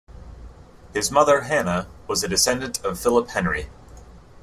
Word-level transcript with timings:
His 0.95 1.11
mother, 1.11 1.41
Hannah, 1.41 1.87
was 2.07 2.23
a 2.23 2.27
descendant 2.27 2.83
of 2.83 2.99
Philip 2.99 3.27
Henry. 3.29 3.69